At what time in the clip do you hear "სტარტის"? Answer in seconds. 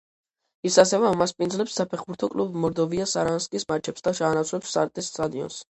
4.77-5.15